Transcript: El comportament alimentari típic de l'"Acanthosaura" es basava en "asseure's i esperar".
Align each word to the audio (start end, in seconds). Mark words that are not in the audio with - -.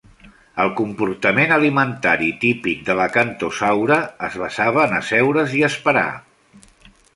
El 0.61 0.69
comportament 0.77 1.53
alimentari 1.57 2.31
típic 2.45 2.81
de 2.89 2.95
l'"Acanthosaura" 2.97 4.01
es 4.31 4.41
basava 4.47 4.89
en 4.89 4.99
"asseure's 5.03 5.57
i 5.61 5.65
esperar". 5.71 6.11